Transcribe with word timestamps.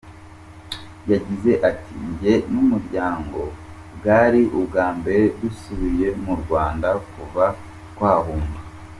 Yagize 1.11 1.51
ati 1.69 1.93
“Njye 2.09 2.33
n’umuryango 2.51 3.41
bwari 3.95 4.41
ubwa 4.57 4.87
mbere 4.97 5.23
dusubiye 5.39 6.07
mu 6.23 6.33
Rwanda 6.41 6.89
kuva 7.11 7.45
twahunga. 7.91 8.57